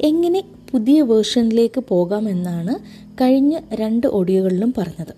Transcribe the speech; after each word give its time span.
എങ്ങനെ 0.00 0.44
പുതിയ 0.70 1.02
വേർഷനിലേക്ക് 1.02 1.80
പോകാമെന്നാണ് 1.88 2.74
കഴിഞ്ഞ 3.20 3.58
രണ്ട് 3.74 4.06
ഓഡിയോകളിലും 4.06 4.74
പറഞ്ഞത്. 4.78 5.14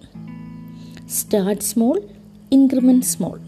സ്റ്റാർട്ട് 1.10 1.62
സ്മോൾ 1.62 2.03
ഇൻക്രിമെന്റ് 2.53 3.06
സ്മോൾ 3.06 3.40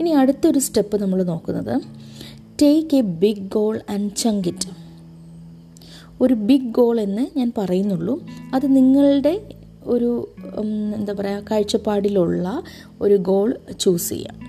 ഇനി 0.00 0.10
അടുത്തൊരു 0.10 0.58
സ്റ്റെപ്പ് 0.58 1.02
നമ്മൾ 1.02 1.22
നോക്കുന്നത്. 1.22 1.80
Take 2.62 2.96
a 2.96 3.00
big 3.00 3.50
goal 3.54 3.80
and 3.90 4.16
chunk it 4.16 4.68
ഒരു 6.20 6.34
ബിഗ് 6.34 6.70
ഗോൾ 6.70 7.00
എന്ന് 7.00 7.38
ഞാൻ 7.38 7.52
പറയുന്നുള്ളൂ. 7.58 8.26
അത് 8.54 8.76
നിങ്ങളുടെ 8.76 9.54
ഒരു 9.82 10.28
എന്താ 10.96 11.12
പറയുക 11.12 11.44
കാഴ്ചപ്പാടിലുള്ള 11.50 12.62
ഒരു 13.00 13.16
ഗോൾ 13.16 13.56
ചൂസ് 13.80 14.08
ചെയ്യാം. 14.08 14.40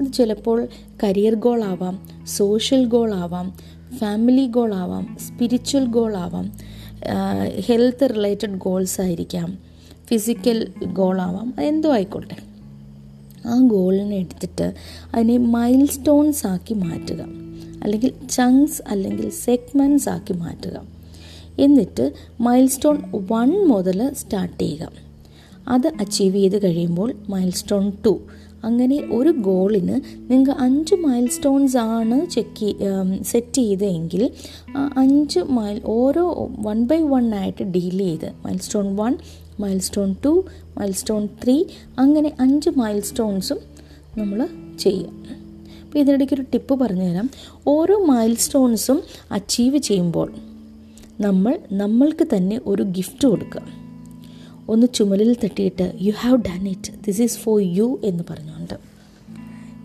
അത് 0.00 0.12
ചിലപ്പോൾ 0.12 0.68
കരിയർ 1.02 1.34
ഗോൾ 1.34 1.64
ആവാം 1.64 2.13
സോഷ്യൽ 2.26 2.84
ഗോൾ 2.84 3.14
ആവാം 3.14 3.54
ഫാമിലി 3.98 4.46
ഗോൾ 4.46 4.74
ആവാം 4.74 5.16
സ്പിരിച്വൽ 5.20 5.84
ഗോൾ 5.84 6.16
ആവാം 6.16 6.52
ഹെൽത്ത് 7.60 8.10
റിലേറ്റഡ് 8.10 8.58
ഗോൾസ് 8.58 9.00
ആയിരിക്കാം. 9.00 9.58
ഫിസിക്കൽ 10.06 10.68
ഗോൾ 10.92 11.20
ആവാം 11.20 11.54
എന്തോ 11.60 11.92
ആയിക്കോട്ടെ. 11.92 12.36
ആ 13.48 13.58
ഗോളിനെ 13.58 14.16
എടുത്തിട്ട് 14.16 14.74
അതിനെ 15.14 15.36
മൈൽ 15.36 15.86
സ്റ്റോൺസ് 15.86 16.46
ആക്കി 16.46 16.74
മാറ്റുക. 16.74 17.24
അല്ലെങ്കിൽ 17.82 18.12
ചങ്ക്സ് 18.30 18.82
അല്ലെങ്കിൽ 18.88 19.30
സെഗ്മെന്റ്സ് 19.30 20.08
ആക്കി 20.08 20.32
മാറ്റുക. 20.32 20.82
എന്നിട്ട് 21.58 22.12
മൈൽ 22.40 22.66
സ്റ്റോൺ 22.68 23.02
വൺ 23.32 23.68
മുതൽ 23.68 24.12
സ്റ്റാർട്ട് 24.14 24.60
ചെയ്യുക. 24.60 24.88
അത് 25.68 25.86
അച്ചീവ് 25.86 26.36
ചെയ്ത് 26.36 26.62
കഴിയുമ്പോൾ 26.62 27.14
മൈൽ 27.28 27.50
സ്റ്റോൺ 27.50 27.92
ടു 28.06 28.20
അങ്ങനെ 28.64 28.98
ഒരു 29.10 29.30
ഗോളിന് 29.48 29.96
നിങ്ങൾക്ക് 30.30 30.54
അഞ്ച് 30.66 30.94
മൈൽ 30.94 31.26
സ്റ്റോൺസ് 31.28 31.76
ആണ് 31.76 32.18
ചെക്ക് 32.26 32.68
സെറ്റ് 33.22 33.62
ചെയ്തതെങ്കിൽ 33.62 34.22
അഞ്ച് 34.96 35.42
മൈൽ 35.58 35.78
ഓരോ 35.96 36.24
വൺ 36.66 36.80
ബൈ 36.86 37.00
വൺ 37.14 37.26
ആയിട്ട് 37.34 37.64
ഡീൽ 37.76 37.98
ചെയ്ത് 37.98 38.28
milestone 38.58 38.88
one 38.96 39.14
milestone 39.78 40.10
two 40.24 40.32
milestone 40.92 41.24
three 41.44 41.56
അങ്ങനെ 41.98 42.32
അഞ്ച് 42.40 42.70
മൈൽ 42.80 43.00
സ്റ്റോൺസും 43.00 43.60
നമ്മൾ 44.18 44.40
ചെയ്യുക 44.78 45.10
അപ്പോൾ 45.84 45.98
ഇതിനിടയ്ക്ക് 46.02 46.34
ഒരു 46.34 46.44
ടിപ്പ് 46.52 46.74
പറഞ്ഞുതരാം. 46.74 47.26
ഓരോ 47.68 47.96
മൈൽ 48.04 48.32
സ്റ്റോൺസും 48.44 48.98
അച്ചീവ് 49.32 49.78
ചെയ്യുമ്പോൾ 49.78 50.28
നമ്മൾ 51.20 51.54
നമ്മൾക്ക് 51.72 52.24
തന്നെ 52.34 52.56
ഒരു 52.66 52.82
ഗിഫ്റ്റ് 52.96 53.26
കൊടുക്കുക. 53.28 53.62
ഒന്ന് 54.68 54.86
ചുമലിൽ 54.94 55.36
തട്ടിയിട്ട് 55.44 55.92
you 56.00 56.12
have 56.12 56.36
done 56.36 56.68
it 56.68 56.92
this 57.06 57.22
is 57.22 57.38
for 57.38 57.60
you 57.62 58.00
എന്ന് 58.04 58.24
പറഞ്ഞുകൊണ്ട്. 58.30 58.74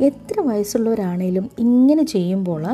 എത്ര 0.04 0.42
വയസ്സുള്ളവരാണേലും 0.42 1.50
ഇങ്ങനെ 1.60 2.04
ചെയ്യുമ്പോൾ 2.04 2.68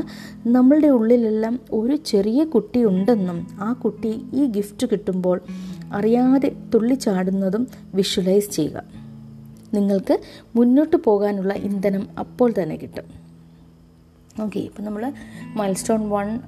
നമ്മളുടെ 0.47 0.87
ഉള്ളിലെല്ലാം 0.87 1.59
ഒരു 1.71 1.95
ചെറിയ 1.95 2.43
കുട്ടി 2.43 2.83
ഉണ്ടെന്നും 2.83 3.47
ആ 3.59 3.73
കുട്ടി 3.73 4.25
ഈ 4.33 4.45
ഗിഫ്റ്റ് 4.45 4.87
കിട്ടുമ്പോൾ 4.87 5.41
അറിയാതെ 5.93 6.51
തുള്ളിച്ചാടുന്നതും 6.73 7.67
വിഷ്വലൈസ് 7.93 8.51
ചെയ്യുക. 8.51 8.83
നിങ്ങൾക്ക് 9.73 10.19
മുന്നോട്ട് 10.55 10.95
പോകാനുള്ള 10.95 11.53
ഇന്ധനം 11.53 12.07
അപ്പോൾ 12.19 12.53
തന്നെ 12.63 12.75
കിട്ടും. 12.75 13.24
ഓക്കെ 14.43 14.59
ഇപ്പം 14.59 14.83
നമ്മൾ 14.83 15.03
മൈൽ 15.57 15.73
സ്റ്റോൺ 15.73 16.09
വൺ 16.09 16.39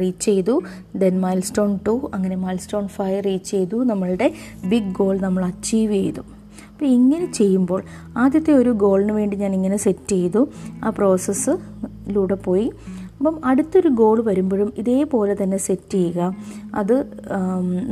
റീച്ച് 0.00 0.24
ചെയ്തു. 0.24 0.62
ദെൻ 0.96 1.20
മൈൽ 1.20 1.40
സ്റ്റോൺ 1.40 1.78
ടു 1.86 2.10
അങ്ങനെ 2.14 2.36
മൈൽ 2.36 2.56
സ്റ്റോൺ 2.56 2.88
ഫൈവ് 2.88 3.24
റീച്ച് 3.24 3.50
ചെയ്തു. 3.50 3.76
നമ്മളുടെ 3.90 4.28
ബിഗ് 4.64 4.92
ഗോൾ 4.98 5.20
നമ്മൾ 5.20 5.44
അച്ചീവ് 5.44 5.92
ചെയ്തു. 5.92 6.22
അപ്പോൾ 6.70 6.86
ഇങ്ങനെ 6.86 7.32
ചെയ്യുമ്പോൾ 7.32 7.84
ആദ്യത്തെ 8.16 8.52
ഒരു 8.52 8.70
ഗോളിന് 8.84 9.12
വേണ്ടി 9.12 9.36
ഞാൻ 9.36 9.54
ഇങ്ങനെ 9.54 9.76
സെറ്റ് 9.76 10.08
ചെയ്തു. 10.08 10.48
ആ 10.84 10.90
പ്രോസസ്സിലൂടെ 10.90 12.34
പോയി. 12.34 12.70
അപ്പം 13.18 13.40
അടുത്തൊരു 13.44 13.88
ഗോൾ 13.88 14.20
വരുമ്പോഴും 14.20 14.72
ഇതേപോലെ 14.78 15.34
തന്നെ 15.42 15.56
സെറ്റ് 15.56 15.90
ചെയ്യുക. 15.90 16.36
അത് 16.74 16.96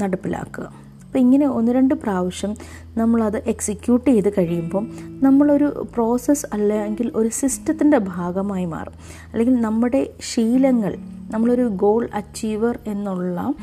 നടപ്പിലാക്കുക. 0.02 0.81
അപ്പോൾ 1.12 1.20
ഇങ്ങനെ 1.20 1.46
ഒന്ന് 1.46 1.72
രണ്ട് 1.72 1.94
പ്രാവശ്യം 1.94 2.52
നമ്മളത് 2.96 3.36
എക്സിക്യൂട്ട് 3.46 4.10
ചെയ്ത് 4.10 4.28
കഴിയുമ്പം 4.28 4.84
നമ്മളൊരു 5.22 5.88
പ്രോസസ്സ് 5.94 6.46
അല്ലെങ്കിൽ 6.52 7.12
ഒരു 7.14 7.28
സിസ്റ്റത്തിന്റെ 7.28 7.98
ഭാഗമായി 7.98 8.64
മാറും. 8.64 8.94
അല്ലെങ്കിൽ 9.32 9.60
നമ്മുടെ 9.60 10.10
ശീലങ്ങൾ 10.30 10.96
നമ്മളൊരു 11.30 11.62
ഗോൾ 11.62 12.08
അച്ചീവർ 12.14 12.78
എന്നുള്ള 12.86 13.54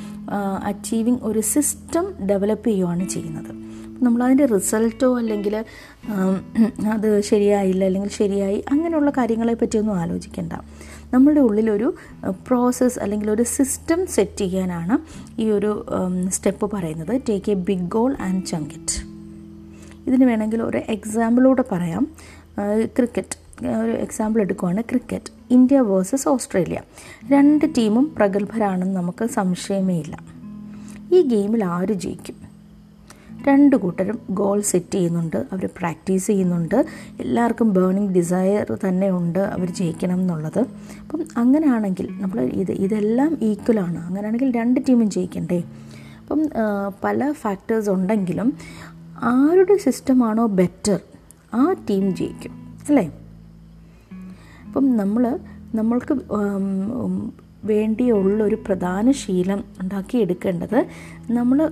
അച്ചീവിങ് 0.63 1.17
ഒരു 1.23 1.39
സിസ്റ്റം 1.39 2.05
ഡെവലപ്പ് 2.27 2.67
ചെയ്യുകയാണ് 2.67 3.09
ചെയ്യുന്നത്. 3.09 3.51
നമ്മളതിന്റെ 4.03 4.45
റിസൾട്ടോ 4.45 5.17
അല്ലെങ്കിൽ 5.17 5.55
അത് 6.93 7.21
ശരിയായില്ല 7.21 7.85
അല്ലെങ്കിൽ 7.85 8.09
ശരിയായി 8.09 8.63
അങ്ങനെയുള്ള 8.71 9.09
കാര്യങ്ങളെ 9.09 9.53
പറ്റിയൊന്നും 9.53 9.95
ആലോചിക്കേണ്ട. 9.95 10.53
നമ്മളുടെ 11.13 11.39
ഉള്ളിലൊരു 11.39 11.95
പ്രോസസ്സ് 12.47 12.99
അല്ലെങ്കിൽ 12.99 13.31
ഒരു 13.31 13.43
സിസ്റ്റം 13.43 14.07
സെറ്റ് 14.07 14.37
ചെയ്യാനാണ് 14.37 14.97
ഈ 15.41 15.49
ഒരു 15.51 15.85
സ്റ്റെപ്പ് 16.29 16.71
പറയുന്നത്. 16.75 17.21
Take 17.29 17.51
a 17.51 17.53
big 17.53 17.87
goal 17.89 18.15
and 18.21 18.45
chunk it 18.45 18.97
ഇതിന് 20.07 20.25
വേണമെങ്കിൽ 20.25 20.61
ഒരു 20.63 20.77
എക്സാമ്പിളൂടെ 20.77 21.63
പറയാം. 21.71 22.07
ക്രിക്കറ്റ് 22.85 23.65
ഒരു 23.67 23.91
example 23.91 24.41
എടുക്കുവാണ്. 24.41 24.81
Cricket 24.81 25.53
India 25.53 25.79
versus 25.79 26.27
Australia. 26.27 26.81
രണ്ട് 27.31 27.65
ടീമും 27.77 28.15
പ്രഗത്ഭരാണെന്ന് 28.17 28.95
നമുക്ക് 28.95 29.25
സംശയമേ 29.25 29.99
ഇല്ല. 29.99 30.15
ഈ 31.13 31.21
ഗെയിമിൽ 31.21 31.65
ആര് 31.65 31.93
ജയിക്കും? 31.93 32.48
രണ്ട് 33.47 33.75
കൂട്ടരും 33.75 34.19
ഗോൾ 34.29 34.61
സെറ്റ് 34.61 34.93
ചെയ്യുന്നുണ്ട്. 34.93 35.37
അവർ 35.51 35.69
പ്രാക്ടീസ് 35.77 36.27
ചെയ്യുന്നുണ്ട്. 36.27 36.85
എല്ലാവർക്കും 37.19 37.73
ബേണിംഗ് 37.73 38.11
ഡിസയർ 38.11 38.77
തന്നെ 38.87 39.09
ഉണ്ട് 39.09 39.39
അവർ 39.39 39.69
ജയിക്കണം 39.69 40.19
എന്നുള്ളത്. 40.21 40.59
അപ്പം 41.01 41.23
അങ്ങനെയാണെങ്കിൽ 41.37 42.09
നമ്മൾ 42.21 42.39
ഇത് 42.41 42.71
ഇതെല്ലാം 42.71 43.37
ഈക്വലാണ് 43.41 43.97
അങ്ങനെയാണെങ്കിൽ 43.97 44.51
രണ്ട് 44.51 44.79
ടീമും 44.89 45.09
ജയിക്കണ്ടേ? 45.09 45.63
അപ്പം 46.21 46.41
പല 47.03 47.31
ഫാക്ടേഴ്സ് 47.31 47.89
ഉണ്ടെങ്കിലും 47.89 48.53
ആരുടെ 49.21 49.77
സിസ്റ്റമാണോ 49.77 50.45
ബെറ്റർ 50.45 50.99
ആ 51.53 51.73
ടീം 51.89 52.15
ജയിക്കും. 52.15 52.51
അല്ലേ? 52.89 53.05
അപ്പം 54.67 54.97
നമ്മൾ 54.97 55.39
നമ്മൾക്ക് 55.75 56.13
വേണ്ടിയുള്ളൊരു 57.63 58.55
പ്രധാന 58.55 59.11
ശീലം 59.11 59.63
ഉണ്ടാക്കിയെടുക്കേണ്ടത് 59.81 60.85
നമ്മൾ 61.31 61.71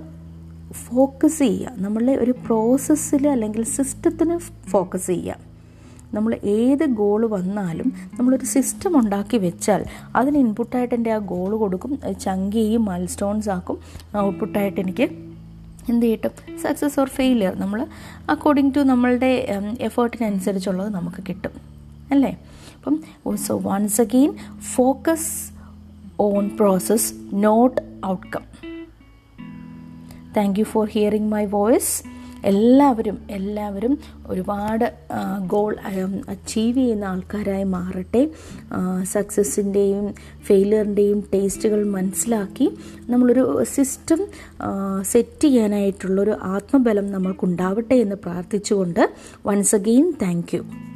ഫോക്കസ് 0.72 1.38
ചെയ്യുക. 1.38 1.72
നമ്മളുടെ 1.76 2.12
ഒരു 2.12 2.30
പ്രോസസ്സിൽ 2.30 3.28
അല്ലെങ്കിൽ 3.28 3.64
സിസ്റ്റത്തിന് 3.64 4.38
ഫോക്കസ് 4.68 5.06
ചെയ്യുക. 5.06 5.48
നമ്മൾ 6.14 6.38
ഏത് 6.44 6.84
ഗോൾ 6.84 7.26
വന്നാലും 7.26 7.92
നമ്മളൊരു 8.18 8.44
സിസ്റ്റം 8.44 8.98
ഉണ്ടാക്കി 8.98 9.36
വെച്ചാൽ 9.36 9.84
അതിന് 10.16 10.38
ഇൻപുട്ടായിട്ട് 10.38 10.94
എന്റെ 10.94 11.12
ആ 11.12 11.18
ഗോൾ 11.18 11.56
കൊടുക്കും. 11.56 11.98
ചങ്ക് 12.20 12.52
ചെയ്യും 12.52 12.84
മൈൽ 12.84 13.06
സ്റ്റോൺസ് 13.06 13.50
ആക്കും 13.50 13.78
ഔട്ട്പുട്ടായിട്ട് 14.16 14.80
എനിക്ക് 14.80 15.08
എന്ത് 15.88 16.06
കിട്ടും? 16.06 16.58
സക്സസ് 16.62 17.00
ഓർ 17.00 17.08
ഫെയിലിയർ 17.08 17.60
നമ്മൾ 17.60 17.86
അക്കോർഡിംഗ് 18.28 18.74
ടു 18.74 18.80
നമ്മളുടെ 18.80 19.46
എഫേർട്ടിനനുസരിച്ചുള്ളത് 19.80 20.94
നമുക്ക് 20.94 21.24
കിട്ടും. 21.28 21.50
അല്ലേ? 22.10 22.38
അപ്പം 22.76 23.36
so 23.36 23.60
once 23.62 24.00
again 24.00 24.32
focus 24.74 25.50
on 26.20 26.50
process 26.56 27.12
not 27.32 27.80
outcome 28.06 28.67
thank 30.36 30.60
you 30.60 30.64
for 30.64 30.86
hearing 30.88 31.30
my 31.32 31.44
voice 31.44 31.96
എല്ലാവരും 32.44 33.16
എല്ലാവരും 33.30 33.98
ഒരുപാട് 34.26 34.84
ഗോൾ 35.46 35.72
അച്ചീവ് 36.28 36.76
ചെയ്യുന്ന 36.78 37.04
ആൾക്കാരായി 37.04 37.64
മാറട്ടെ. 37.64 38.22
സക്സസ്സിന്റെയും 39.02 40.14
ഫെയിലിയറിന്റെയും 40.46 41.20
ടേസ്റ്റുകൾ 41.32 41.84
മനസ്സിലാക്കി 41.96 42.68
നമ്മളൊരു 43.10 43.64
സിസ്റ്റം 43.74 44.22
സെറ്റ് 45.02 45.40
ചെയ്യാനായിട്ടുള്ളൊരു 45.40 46.36
ആത്മബലം 46.54 47.08
നമ്മൾക്കുണ്ടാവട്ടെ 47.12 47.94
എന്ന് 47.94 48.16
പ്രാർത്ഥിച്ചുകൊണ്ട് 48.16 49.02
വൺസ് 49.46 49.74
അഗെയിൻ 49.74 50.06
താങ്ക് 50.22 50.87